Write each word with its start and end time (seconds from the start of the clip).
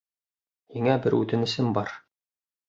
Һиңә 0.77 0.95
бер 1.03 1.17
үтенесем 1.19 1.71
бар. 1.77 1.93